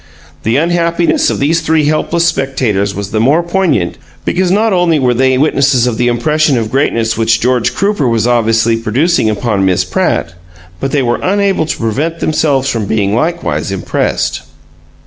The 0.41 0.55
unhappiness 0.57 1.29
of 1.29 1.37
these 1.37 1.61
three 1.61 1.85
helpless 1.85 2.25
spectators 2.25 2.95
was 2.95 3.11
the 3.11 3.19
more 3.19 3.43
poignant 3.43 3.99
because 4.25 4.49
not 4.49 4.73
only 4.73 4.97
were 4.97 5.13
they 5.13 5.37
witnesses 5.37 5.85
of 5.85 5.99
the 5.99 6.07
impression 6.07 6.57
of 6.57 6.71
greatness 6.71 7.19
which 7.19 7.39
George 7.39 7.75
Crooper 7.75 8.07
was 8.09 8.25
obviously 8.25 8.77
producing 8.77 9.29
upon 9.29 9.63
Miss 9.63 9.83
Pratt, 9.85 10.33
but 10.79 10.89
they 10.89 11.03
were 11.03 11.19
unable 11.21 11.67
to 11.67 11.77
prevent 11.77 12.17
themselves 12.19 12.67
from 12.67 12.87
being 12.87 13.13
likewise 13.13 13.71
impressed. 13.71 14.41